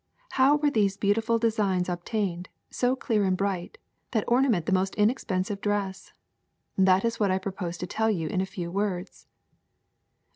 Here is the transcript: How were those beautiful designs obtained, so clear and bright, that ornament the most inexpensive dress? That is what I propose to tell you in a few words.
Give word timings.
How 0.31 0.55
were 0.57 0.71
those 0.71 0.97
beautiful 0.97 1.37
designs 1.37 1.87
obtained, 1.87 2.49
so 2.71 2.95
clear 2.95 3.23
and 3.23 3.37
bright, 3.37 3.77
that 4.09 4.23
ornament 4.27 4.65
the 4.65 4.71
most 4.71 4.95
inexpensive 4.95 5.61
dress? 5.61 6.11
That 6.75 7.05
is 7.05 7.19
what 7.19 7.29
I 7.29 7.37
propose 7.37 7.77
to 7.77 7.85
tell 7.85 8.09
you 8.09 8.27
in 8.27 8.41
a 8.41 8.47
few 8.47 8.71
words. 8.71 9.27